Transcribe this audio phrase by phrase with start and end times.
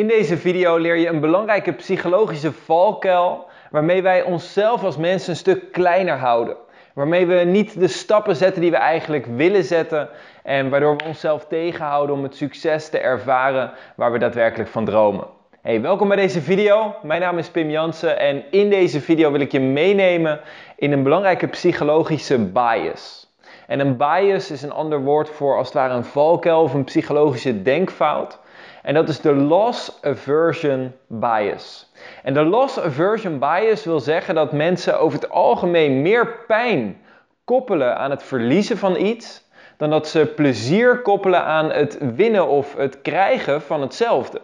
[0.00, 5.36] In deze video leer je een belangrijke psychologische valkuil waarmee wij onszelf als mensen een
[5.36, 6.56] stuk kleiner houden.
[6.94, 10.08] Waarmee we niet de stappen zetten die we eigenlijk willen zetten
[10.42, 15.26] en waardoor we onszelf tegenhouden om het succes te ervaren waar we daadwerkelijk van dromen.
[15.62, 16.94] Hey, welkom bij deze video.
[17.02, 20.40] Mijn naam is Pim Jansen en in deze video wil ik je meenemen
[20.76, 23.28] in een belangrijke psychologische bias.
[23.66, 26.84] En een bias is een ander woord voor als het ware een valkuil of een
[26.84, 28.38] psychologische denkfout.
[28.82, 31.92] En dat is de loss aversion bias.
[32.22, 37.00] En de loss aversion bias wil zeggen dat mensen over het algemeen meer pijn
[37.44, 42.76] koppelen aan het verliezen van iets dan dat ze plezier koppelen aan het winnen of
[42.76, 44.40] het krijgen van hetzelfde.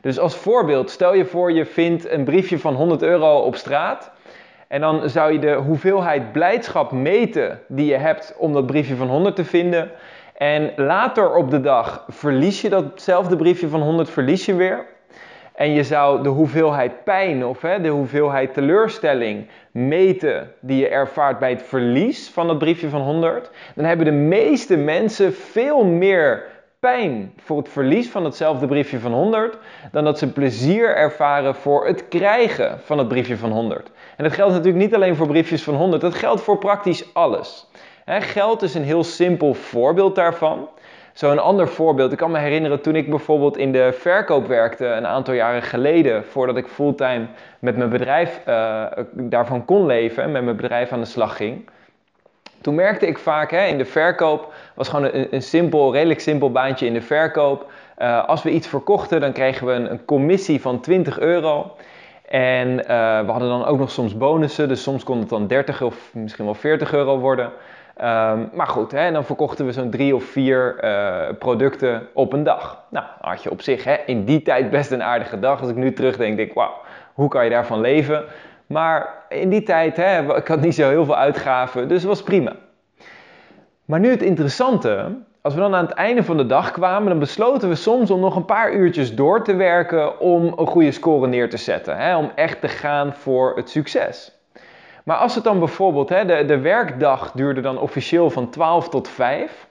[0.00, 4.10] Dus als voorbeeld, stel je voor je vindt een briefje van 100 euro op straat.
[4.68, 9.08] En dan zou je de hoeveelheid blijdschap meten die je hebt om dat briefje van
[9.08, 9.90] 100 te vinden.
[10.36, 14.86] En later op de dag verlies je datzelfde briefje van 100 verlies je weer.
[15.54, 21.38] En je zou de hoeveelheid pijn of hè, de hoeveelheid teleurstelling meten die je ervaart
[21.38, 23.50] bij het verlies van dat briefje van 100.
[23.74, 26.44] Dan hebben de meeste mensen veel meer
[26.80, 29.58] pijn voor het verlies van hetzelfde briefje van 100
[29.92, 33.90] dan dat ze plezier ervaren voor het krijgen van het briefje van 100.
[34.16, 37.70] En dat geldt natuurlijk niet alleen voor briefjes van 100, dat geldt voor praktisch alles.
[38.06, 40.68] Geld is een heel simpel voorbeeld daarvan.
[41.12, 44.86] Zo een ander voorbeeld, ik kan me herinneren toen ik bijvoorbeeld in de verkoop werkte
[44.86, 47.26] een aantal jaren geleden, voordat ik fulltime
[47.58, 51.68] met mijn bedrijf uh, daarvan kon leven, met mijn bedrijf aan de slag ging.
[52.60, 56.86] Toen merkte ik vaak hè, in de verkoop, was gewoon een, simpel, redelijk simpel baantje
[56.86, 57.70] in de verkoop.
[57.98, 61.76] Uh, als we iets verkochten, dan kregen we een, commissie van 20 euro.
[62.28, 62.76] En
[63.26, 66.44] we hadden dan ook nog soms bonussen, dus soms kon het dan 30 of misschien
[66.44, 67.52] wel 40 euro worden.
[68.00, 72.42] Um, maar goed, hè, dan verkochten we zo'n drie of vier uh, producten op een
[72.42, 72.82] dag.
[72.90, 75.60] Nou, had je op zich hè, in die tijd best een aardige dag.
[75.60, 76.74] Als ik nu terugdenk, denk ik, wauw,
[77.14, 78.24] hoe kan je daarvan leven?
[78.66, 82.22] Maar in die tijd, hè, ik had niet zo heel veel uitgaven, dus het was
[82.22, 82.52] prima.
[83.84, 87.18] Maar nu het interessante, als we dan aan het einde van de dag kwamen, dan
[87.18, 91.26] besloten we soms om nog een paar uurtjes door te werken om een goede score
[91.26, 91.96] neer te zetten.
[91.96, 94.35] Hè, om echt te gaan voor het succes.
[95.06, 99.08] Maar als het dan bijvoorbeeld, hè, de, de werkdag duurde dan officieel van 12 tot
[99.08, 99.66] 5.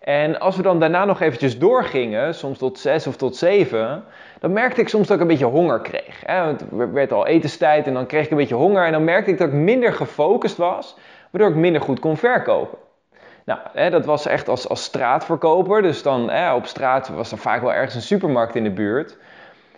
[0.00, 4.04] En als we dan daarna nog eventjes doorgingen, soms tot 6 of tot 7,
[4.40, 6.22] dan merkte ik soms dat ik een beetje honger kreeg.
[6.24, 6.46] Hè.
[6.46, 9.38] Het werd al etenstijd en dan kreeg ik een beetje honger en dan merkte ik
[9.38, 10.96] dat ik minder gefocust was,
[11.30, 12.78] waardoor ik minder goed kon verkopen.
[13.44, 15.82] Nou, hè, dat was echt als, als straatverkoper.
[15.82, 19.16] Dus dan hè, op straat was er vaak wel ergens een supermarkt in de buurt.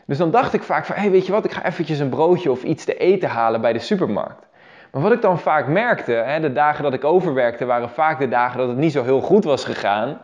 [0.06, 2.50] Dus dan dacht ik vaak van, hé, weet je wat, ik ga eventjes een broodje
[2.50, 4.49] of iets te eten halen bij de supermarkt.
[4.92, 8.28] Maar wat ik dan vaak merkte, hè, de dagen dat ik overwerkte waren vaak de
[8.28, 10.18] dagen dat het niet zo heel goed was gegaan.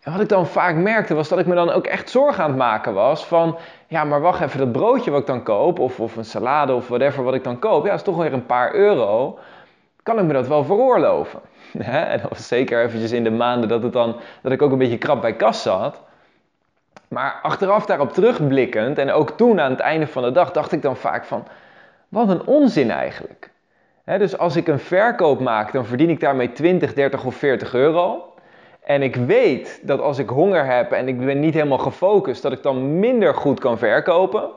[0.00, 2.48] En wat ik dan vaak merkte was dat ik me dan ook echt zorgen aan
[2.48, 3.56] het maken was van,
[3.86, 6.88] ja maar wacht even, dat broodje wat ik dan koop, of, of een salade of
[6.88, 9.38] whatever wat ik dan koop, ja is toch weer een paar euro.
[10.02, 11.40] Kan ik me dat wel veroorloven?
[11.78, 14.78] En dat was zeker eventjes in de maanden dat, het dan, dat ik ook een
[14.78, 16.00] beetje krap bij kas zat.
[17.08, 20.82] Maar achteraf daarop terugblikkend en ook toen aan het einde van de dag dacht ik
[20.82, 21.46] dan vaak van,
[22.08, 23.50] wat een onzin eigenlijk.
[24.04, 28.32] Dus als ik een verkoop maak, dan verdien ik daarmee 20, 30 of 40 euro.
[28.84, 32.52] En ik weet dat als ik honger heb en ik ben niet helemaal gefocust, dat
[32.52, 34.48] ik dan minder goed kan verkopen.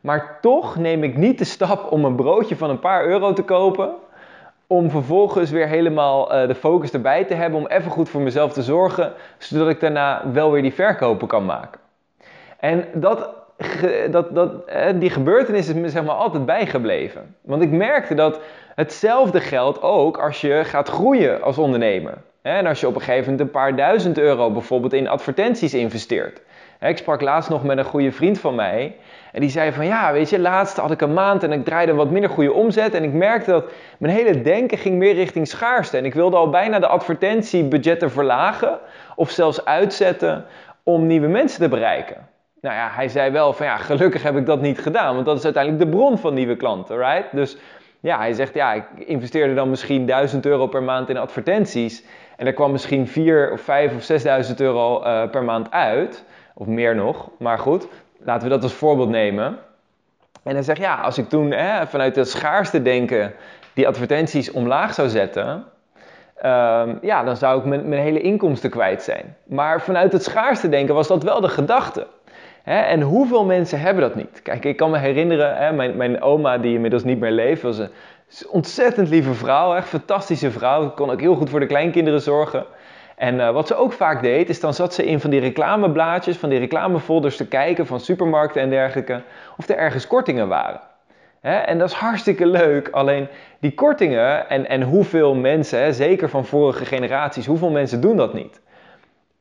[0.00, 3.42] Maar toch neem ik niet de stap om een broodje van een paar euro te
[3.42, 3.94] kopen
[4.66, 8.52] om vervolgens weer helemaal uh, de focus erbij te hebben om even goed voor mezelf
[8.52, 11.80] te zorgen, zodat ik daarna wel weer die verkopen kan maken.
[12.58, 13.28] En dat,
[14.10, 14.52] dat, dat,
[14.94, 17.34] die gebeurtenis is me zeg maar altijd bijgebleven.
[17.40, 18.40] Want ik merkte dat
[18.74, 22.14] hetzelfde geldt ook als je gaat groeien als ondernemer.
[22.42, 26.40] En als je op een gegeven moment een paar duizend euro bijvoorbeeld in advertenties investeert.
[26.80, 28.96] Ik sprak laatst nog met een goede vriend van mij.
[29.32, 31.94] En die zei van ja, weet je, laatst had ik een maand en ik draaide
[31.94, 32.94] wat minder goede omzet.
[32.94, 33.64] En ik merkte dat
[33.98, 35.96] mijn hele denken ging meer richting schaarste.
[35.96, 38.78] En ik wilde al bijna de advertentiebudgetten verlagen
[39.16, 40.44] of zelfs uitzetten
[40.82, 42.28] om nieuwe mensen te bereiken.
[42.60, 45.38] Nou ja, hij zei wel van ja, gelukkig heb ik dat niet gedaan, want dat
[45.38, 47.24] is uiteindelijk de bron van nieuwe klanten, right?
[47.32, 47.56] Dus
[48.00, 52.04] ja, hij zegt ja, ik investeerde dan misschien 1000 euro per maand in advertenties.
[52.36, 56.24] En er kwam misschien 4 of 5 of 6000 euro uh, per maand uit.
[56.54, 57.30] Of meer nog.
[57.38, 57.86] Maar goed,
[58.18, 59.58] laten we dat als voorbeeld nemen.
[60.42, 63.32] En dan zeg ja, als ik toen hè, vanuit het schaarste denken
[63.72, 65.48] die advertenties omlaag zou zetten,
[66.44, 69.36] um, ja, dan zou ik mijn, mijn, hele inkomsten kwijt zijn.
[69.44, 72.06] Maar vanuit het schaarste denken was dat wel de gedachte.
[72.64, 74.42] En hoeveel mensen hebben dat niet?
[74.42, 77.90] Kijk, ik kan me herinneren, mijn, mijn oma die inmiddels niet meer leeft, was een
[78.48, 80.90] ontzettend lieve vrouw, echt fantastische vrouw.
[80.90, 82.64] Kon ook heel goed voor de kleinkinderen zorgen.
[83.16, 86.36] En uh, wat ze ook vaak deed, is dan zat ze in van die reclameblaadjes,
[86.36, 89.22] van die reclamefolders te kijken van supermarkten en dergelijke,
[89.56, 90.80] of er ergens kortingen waren.
[91.40, 93.28] En dat is hartstikke leuk, alleen
[93.60, 98.60] die kortingen en, en hoeveel mensen, zeker van vorige generaties, hoeveel mensen doen dat niet?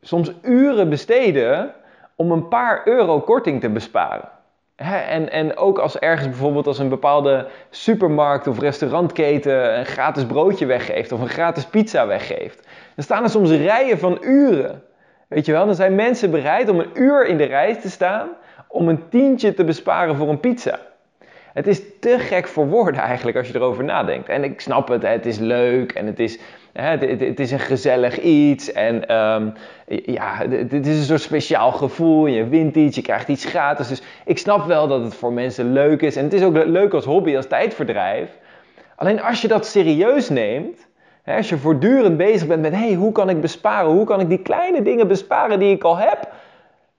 [0.02, 1.74] Soms uren besteden
[2.20, 4.30] om een paar euro korting te besparen.
[4.76, 10.66] en, en ook als ergens bijvoorbeeld als een bepaalde supermarkt of restaurantketen een gratis broodje
[10.66, 12.68] weggeeft of een gratis pizza weggeeft.
[12.96, 14.84] Dan staan er soms rijen van uren.
[15.28, 18.30] Weet je wel, dan zijn mensen bereid om een uur in de rij te staan
[18.68, 20.80] om een tientje te besparen voor een pizza.
[21.54, 24.30] Het is te gek voor woorden eigenlijk als je erover nadenkt.
[24.30, 26.40] En ik snap het, het is leuk en het is,
[26.74, 28.72] het, is een gezellig iets.
[28.72, 29.54] En um,
[30.06, 32.26] ja, het is een soort speciaal gevoel.
[32.26, 33.88] Je wint iets, je krijgt iets gratis.
[33.88, 36.16] Dus ik snap wel dat het voor mensen leuk is.
[36.16, 38.38] En het is ook leuk als hobby, als tijdverdrijf.
[38.96, 40.88] Alleen als je dat serieus neemt,
[41.26, 43.92] als je voortdurend bezig bent met, hey, hoe kan ik besparen?
[43.92, 46.34] Hoe kan ik die kleine dingen besparen die ik al heb?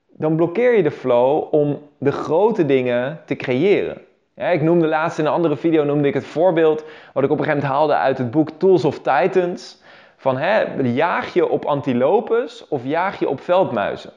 [0.08, 4.02] Dan blokkeer je de flow om de grote dingen te creëren.
[4.48, 7.44] Ik noemde laatst in een andere video noemde ik het voorbeeld wat ik op een
[7.44, 9.82] gegeven moment haalde uit het boek Tools of Titans.
[10.16, 14.12] Van hè, jaag je op antilopes of jaag je op veldmuizen?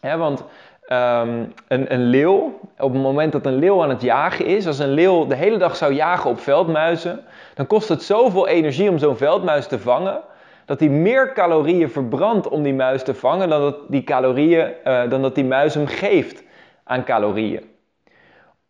[0.00, 0.44] want
[0.86, 4.78] ehm, een, een leeuw, op het moment dat een leeuw aan het jagen is, als
[4.78, 7.24] een leeuw de hele dag zou jagen op veldmuizen,
[7.54, 10.20] dan kost het zoveel energie om zo'n veldmuis te vangen,
[10.64, 15.10] dat hij meer calorieën verbrandt om die muis te vangen dan dat die, calorieën, uh,
[15.10, 16.42] dan dat die muis hem geeft
[16.84, 17.75] aan calorieën.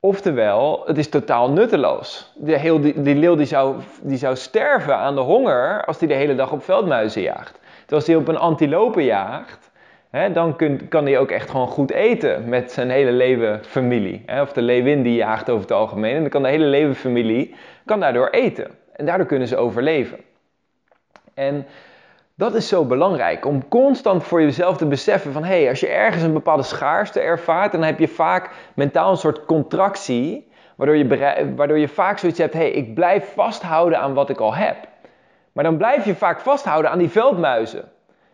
[0.06, 2.32] Oftewel, het is totaal nutteloos.
[2.34, 6.08] De heel, die, die leeuw die zou, die zou sterven aan de honger als hij
[6.08, 7.52] de hele dag op veldmuizen jaagt.
[7.52, 9.70] Terwijl als hij op een antilope jaagt,
[10.10, 10.56] hè, dan
[10.88, 14.22] kan hij ook echt gewoon goed eten met zijn hele leeuwenfamilie.
[14.26, 14.42] Hè.
[14.42, 16.14] Of de leeuwin die jaagt over het algemeen.
[16.14, 17.54] En dan kan de hele leeuwenfamilie
[17.84, 18.70] kan daardoor eten.
[18.92, 20.18] En daardoor kunnen ze overleven.
[21.34, 21.66] En
[22.36, 25.88] dat is zo belangrijk, om constant voor jezelf te beseffen van hé, hey, als je
[25.88, 31.52] ergens een bepaalde schaarste ervaart, dan heb je vaak mentaal een soort contractie, waardoor je,
[31.56, 34.76] waardoor je vaak zoiets hebt, hé, hey, ik blijf vasthouden aan wat ik al heb.
[35.52, 37.84] Maar dan blijf je vaak vasthouden aan die veldmuizen,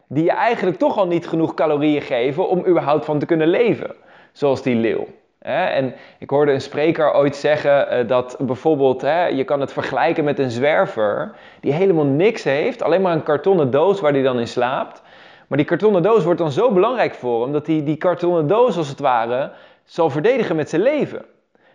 [0.08, 3.94] die je eigenlijk toch al niet genoeg calorieën geven om überhaupt van te kunnen leven,
[4.32, 5.06] zoals die leeuw.
[5.42, 9.00] En ik hoorde een spreker ooit zeggen eh, dat bijvoorbeeld,
[9.36, 13.70] je kan het vergelijken met een zwerver die helemaal niks heeft, alleen maar een kartonnen
[13.70, 15.02] doos waar hij dan in slaapt.
[15.46, 18.76] Maar die kartonnen doos wordt dan zo belangrijk voor hem dat hij die kartonnen doos
[18.76, 19.50] als het ware
[19.84, 21.24] zal verdedigen met zijn leven.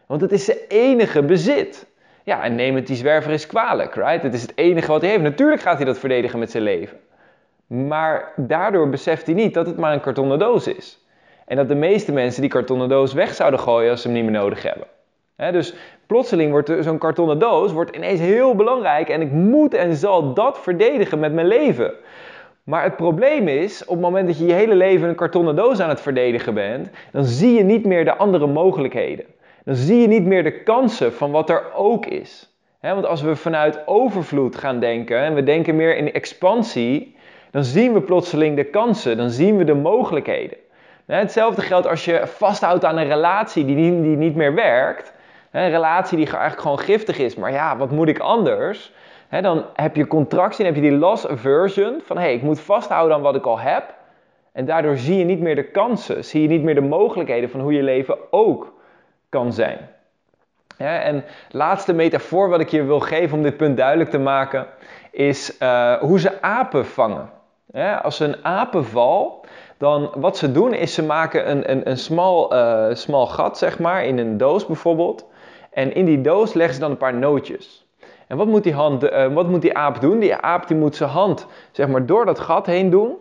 [0.05, 1.87] Want het is zijn enige bezit.
[2.23, 4.23] Ja, en neem het die zwerver eens kwalijk, right?
[4.23, 5.23] Het is het enige wat hij heeft.
[5.23, 6.99] Natuurlijk gaat hij dat verdedigen met zijn leven.
[7.67, 11.06] Maar daardoor beseft hij niet dat het maar een kartonnen doos is.
[11.47, 14.25] En dat de meeste mensen die kartonnen doos weg zouden gooien als ze hem niet
[14.25, 14.87] meer nodig hebben.
[15.53, 15.73] dus
[16.07, 20.59] plotseling wordt zo'n kartonnen doos wordt ineens heel belangrijk en ik moet en zal dat
[20.59, 21.93] verdedigen met mijn leven.
[22.63, 25.79] Maar het probleem is, op het moment dat je je hele leven een kartonnen doos
[25.79, 29.25] aan het verdedigen bent, dan zie je niet meer de andere mogelijkheden.
[29.63, 32.57] Dan zie je niet meer de kansen van wat er ook is.
[32.81, 37.15] want als we vanuit overvloed gaan denken en we denken meer in expansie,
[37.51, 40.57] dan zien we plotseling de kansen, dan zien we de mogelijkheden.
[41.15, 45.13] Hetzelfde geldt als je vasthoudt aan een relatie die niet, die niet meer werkt.
[45.51, 48.93] Een relatie die eigenlijk gewoon giftig is, maar ja, wat moet ik anders?
[49.41, 52.59] Dan heb je contractie en heb je die loss aversion van hé, hey, ik moet
[52.59, 53.93] vasthouden aan wat ik al heb.
[54.51, 57.59] En daardoor zie je niet meer de kansen, zie je niet meer de mogelijkheden van
[57.59, 58.73] hoe je leven ook
[59.29, 59.89] kan zijn.
[60.77, 64.65] En laatste metafoor wat ik je wil geven om dit punt duidelijk te maken,
[65.11, 67.29] is uh, hoe ze apen vangen.
[68.01, 69.45] Als een apenval
[69.77, 73.79] dan wat ze doen is ze maken een, een, een smal, uh, smal gat, zeg
[73.79, 75.25] maar, in een doos bijvoorbeeld.
[75.71, 77.87] En in die doos leggen ze dan een paar nootjes.
[78.27, 80.19] En wat moet die, hand, uh, wat moet die aap doen?
[80.19, 83.17] Die aap die moet zijn hand zeg maar, door dat gat heen doen.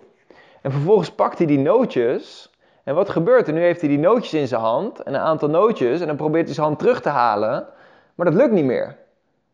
[0.63, 2.51] En vervolgens pakt hij die nootjes.
[2.85, 3.53] En wat gebeurt er?
[3.53, 5.03] Nu heeft hij die nootjes in zijn hand.
[5.03, 6.01] En een aantal nootjes.
[6.01, 7.67] En dan probeert hij zijn hand terug te halen.
[8.15, 8.97] Maar dat lukt niet meer.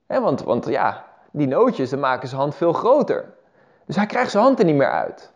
[0.06, 3.34] want, want ja, die nootjes dan maken zijn hand veel groter.
[3.86, 5.32] Dus hij krijgt zijn hand er niet meer uit.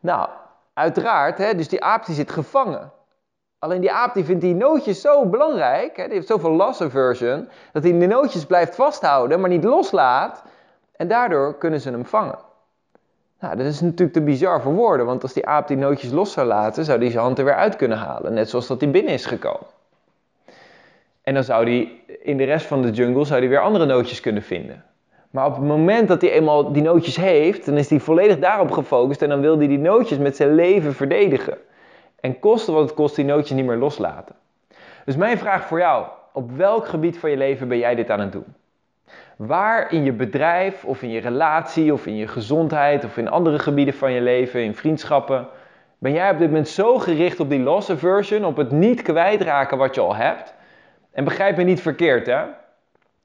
[0.00, 0.28] Nou,
[0.78, 2.92] Uiteraard, hè, dus die aap die zit gevangen.
[3.58, 7.48] Alleen die aap die vindt die nootjes zo belangrijk, hè, die heeft zoveel loss aversion,
[7.72, 10.42] dat hij de nootjes blijft vasthouden, maar niet loslaat.
[10.96, 12.38] En daardoor kunnen ze hem vangen.
[13.40, 16.32] Nou, dat is natuurlijk te bizar voor woorden, want als die aap die nootjes los
[16.32, 18.34] zou laten, zou hij zijn hand er weer uit kunnen halen.
[18.34, 19.66] Net zoals dat hij binnen is gekomen.
[21.22, 24.20] En dan zou hij in de rest van de jungle zou hij weer andere nootjes
[24.20, 24.84] kunnen vinden.
[25.30, 28.70] Maar op het moment dat hij eenmaal die nootjes heeft, dan is hij volledig daarop
[28.70, 31.58] gefocust en dan wil hij die nootjes met zijn leven verdedigen.
[32.20, 34.34] En kosten wat het kost, die nootjes niet meer loslaten.
[35.04, 38.20] Dus mijn vraag voor jou, op welk gebied van je leven ben jij dit aan
[38.20, 38.54] het doen?
[39.36, 43.58] Waar in je bedrijf of in je relatie of in je gezondheid of in andere
[43.58, 45.46] gebieden van je leven, in vriendschappen,
[45.98, 49.78] ben jij op dit moment zo gericht op die loss aversion, op het niet kwijtraken
[49.78, 50.54] wat je al hebt?
[51.12, 52.38] En begrijp me niet verkeerd, hè?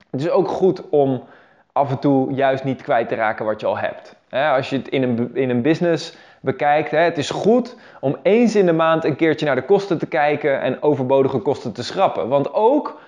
[0.10, 1.24] Het is ook goed om
[1.74, 4.16] af en toe juist niet kwijt te raken wat je al hebt.
[4.30, 8.66] Als je het in een, in een business bekijkt, het is goed om eens in
[8.66, 12.28] de maand een keertje naar de kosten te kijken en overbodige kosten te schrappen.
[12.28, 13.00] Want ook,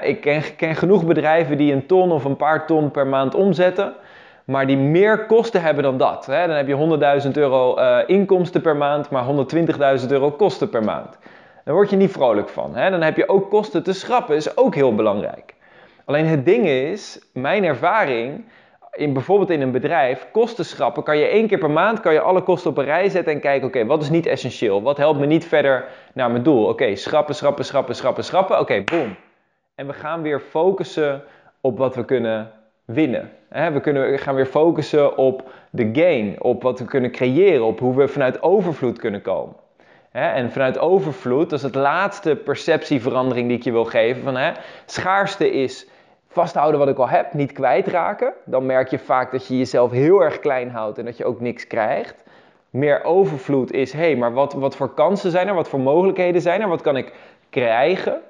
[0.00, 3.94] ik ken, ken genoeg bedrijven die een ton of een paar ton per maand omzetten
[4.46, 6.24] maar die meer kosten hebben dan dat.
[6.24, 9.24] Dan heb je 100.000 euro uh, inkomsten per maand, maar
[10.00, 11.18] 120.000 euro kosten per maand.
[11.64, 12.72] Daar word je niet vrolijk van.
[12.72, 15.54] Dan heb je ook kosten te schrappen, is ook heel belangrijk.
[16.06, 18.44] Alleen het ding is, mijn ervaring,
[18.92, 22.20] in, bijvoorbeeld in een bedrijf, kosten schrappen, kan je één keer per maand kan je
[22.20, 24.82] alle kosten op een rij zetten en kijken, oké, wat is niet essentieel?
[24.82, 25.84] Wat helpt me niet verder
[26.14, 26.66] naar mijn doel?
[26.66, 28.58] Oké, schrappen, schrappen, schrappen, schrappen, schrappen.
[28.58, 29.16] Oké, boom.
[29.74, 31.22] En we gaan weer focussen
[31.60, 32.50] op wat we kunnen
[32.84, 33.30] winnen.
[33.48, 37.96] We, kunnen, gaan weer focussen op de gain, op wat we kunnen creëren, op hoe
[37.96, 39.54] we vanuit overvloed kunnen komen.
[40.12, 44.22] En vanuit overvloed, dat is het laatste perceptieverandering die ik je wil geven.
[44.22, 44.52] Van, hè,
[44.86, 45.86] schaarste is
[46.36, 48.32] vasthouden wat ik al heb, niet kwijtraken.
[48.44, 51.40] Dan merk je vaak dat je jezelf heel erg klein houdt en dat je ook
[51.40, 52.24] niks krijgt.
[52.70, 55.54] Meer overvloed is, hé, hey, maar wat, wat voor kansen zijn er?
[55.54, 56.68] Wat voor mogelijkheden zijn er?
[56.68, 57.12] Wat kan ik
[57.50, 58.20] krijgen?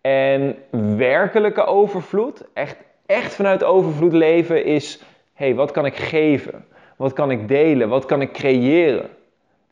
[0.00, 0.56] En
[0.96, 5.02] werkelijke overvloed, echt echt vanuit overvloed leven is:
[5.34, 6.64] hé, hey, wat kan ik geven?
[6.96, 7.88] Wat kan ik delen?
[7.88, 9.08] Wat kan ik creëren?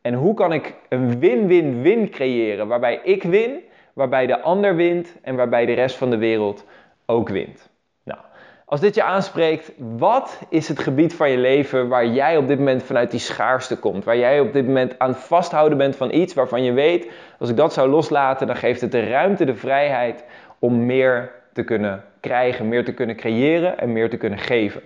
[0.02, 3.60] En hoe kan ik een win-win-win creëren waarbij ik win,
[3.92, 6.64] waarbij de ander wint en waarbij de rest van de wereld
[7.06, 7.68] ook wint?
[8.02, 8.20] Nou,
[8.64, 12.58] als dit je aanspreekt, wat is het gebied van je leven waar jij op dit
[12.58, 14.04] moment vanuit die schaarste komt?
[14.04, 17.56] Waar jij op dit moment aan vasthouden bent van iets waarvan je weet, als ik
[17.56, 20.24] dat zou loslaten, dan geeft het de ruimte, de vrijheid
[20.58, 24.82] om meer te kunnen krijgen, meer te kunnen creëren en meer te kunnen geven.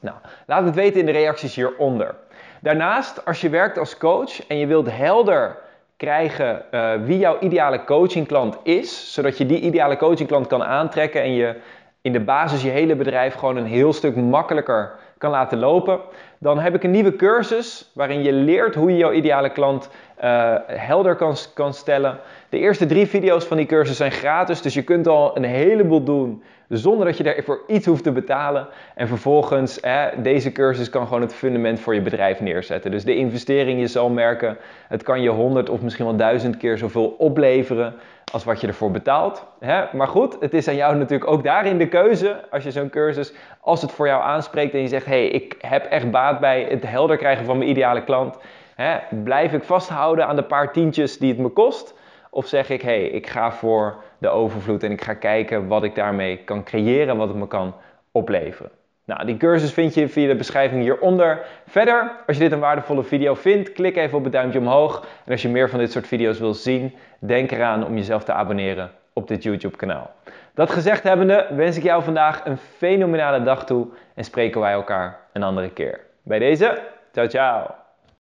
[0.00, 0.16] Nou,
[0.46, 2.14] laat het weten in de reacties hieronder.
[2.60, 5.56] Daarnaast, als je werkt als coach en je wilt helder
[5.98, 11.32] krijgen uh, wie jouw ideale coachingklant is, zodat je die ideale coachingklant kan aantrekken en
[11.32, 11.54] je
[12.00, 16.00] in de basis je hele bedrijf gewoon een heel stuk makkelijker kan laten lopen,
[16.38, 19.90] dan heb ik een nieuwe cursus waarin je leert hoe je jouw ideale klant
[20.24, 22.18] uh, helder kan, kan stellen.
[22.48, 26.02] De eerste drie video's van die cursus zijn gratis, dus je kunt al een heleboel
[26.04, 28.68] doen zonder dat je daarvoor iets hoeft te betalen.
[28.94, 29.80] En vervolgens,
[30.22, 32.90] deze cursus kan gewoon het fundament voor je bedrijf neerzetten.
[32.90, 34.56] Dus de investering, je zal merken,
[34.88, 37.94] het kan je honderd of misschien wel duizend keer zoveel opleveren
[38.32, 39.46] als wat je ervoor betaalt.
[39.60, 39.84] Hè?
[39.92, 43.32] Maar goed, het is aan jou natuurlijk ook daarin de keuze, als je zo'n cursus,
[43.60, 46.66] als het voor jou aanspreekt en je zegt, hé, hey, ik heb echt baat bij
[46.70, 48.38] het helder krijgen van mijn ideale klant.
[48.74, 48.96] Hè?
[49.24, 51.94] Blijf ik vasthouden aan de paar tientjes die het me kost?
[52.30, 55.94] Of zeg ik, hey, ik ga voor de overvloed en ik ga kijken wat ik
[55.94, 57.74] daarmee kan creëren, wat het me kan
[58.12, 58.70] opleveren.
[59.04, 61.46] Nou, die cursus vind je via de beschrijving hieronder.
[61.66, 65.06] Verder, als je dit een waardevolle video vindt, klik even op het duimpje omhoog.
[65.24, 68.32] En als je meer van dit soort video's wilt zien, denk eraan om jezelf te
[68.32, 70.10] abonneren op dit YouTube kanaal.
[70.54, 75.20] Dat gezegd hebbende, wens ik jou vandaag een fenomenale dag toe en spreken wij elkaar
[75.32, 76.00] een andere keer.
[76.22, 76.78] Bij deze,
[77.12, 77.87] ciao ciao!